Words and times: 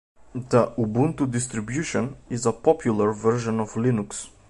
The 0.33 0.73
Ubuntu 0.79 1.29
distribution 1.29 2.17
is 2.27 2.47
a 2.47 2.51
popular 2.51 3.13
version 3.13 3.59
of 3.59 3.73
Linux. 3.73 4.31